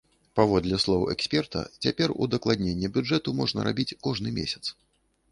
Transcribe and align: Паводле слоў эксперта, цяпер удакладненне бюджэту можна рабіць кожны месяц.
Паводле 0.37 0.77
слоў 0.83 1.03
эксперта, 1.15 1.59
цяпер 1.85 2.13
удакладненне 2.27 2.89
бюджэту 2.95 3.35
можна 3.41 3.67
рабіць 3.69 3.97
кожны 4.07 4.33
месяц. 4.39 4.63